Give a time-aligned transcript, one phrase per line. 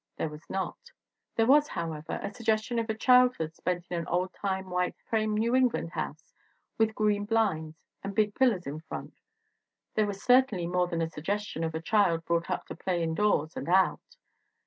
[0.17, 0.91] There was not.
[1.35, 5.53] There was, however, a suggestion of a childhood spent in an oldtime white frame New
[5.53, 6.33] England house,
[6.79, 9.13] with green blinds and big pillars in front.
[9.93, 13.55] There was certainly more than a suggestion of a child brought up to play indoors
[13.55, 14.17] and out.